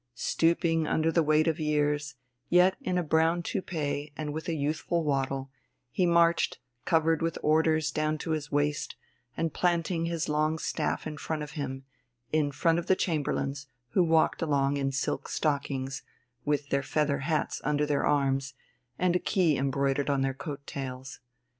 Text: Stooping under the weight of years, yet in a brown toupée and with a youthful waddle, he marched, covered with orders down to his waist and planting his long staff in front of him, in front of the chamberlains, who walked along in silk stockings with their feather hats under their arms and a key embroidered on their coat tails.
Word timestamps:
Stooping 0.15 0.87
under 0.87 1.11
the 1.11 1.21
weight 1.21 1.47
of 1.47 1.59
years, 1.59 2.15
yet 2.49 2.75
in 2.81 2.97
a 2.97 3.03
brown 3.03 3.43
toupée 3.43 4.11
and 4.17 4.33
with 4.33 4.47
a 4.49 4.55
youthful 4.55 5.03
waddle, 5.03 5.51
he 5.91 6.07
marched, 6.07 6.57
covered 6.85 7.21
with 7.21 7.37
orders 7.43 7.91
down 7.91 8.17
to 8.17 8.31
his 8.31 8.51
waist 8.51 8.95
and 9.37 9.53
planting 9.53 10.05
his 10.07 10.27
long 10.27 10.57
staff 10.57 11.05
in 11.05 11.17
front 11.19 11.43
of 11.43 11.51
him, 11.51 11.83
in 12.33 12.51
front 12.51 12.79
of 12.79 12.87
the 12.87 12.95
chamberlains, 12.95 13.67
who 13.89 14.03
walked 14.03 14.41
along 14.41 14.75
in 14.75 14.91
silk 14.91 15.29
stockings 15.29 16.01
with 16.45 16.69
their 16.69 16.81
feather 16.81 17.19
hats 17.19 17.61
under 17.63 17.85
their 17.85 18.03
arms 18.03 18.55
and 18.97 19.15
a 19.15 19.19
key 19.19 19.55
embroidered 19.55 20.09
on 20.09 20.21
their 20.21 20.33
coat 20.33 20.65
tails. 20.65 21.19